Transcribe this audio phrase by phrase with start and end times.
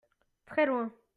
[0.45, 0.91] très loin.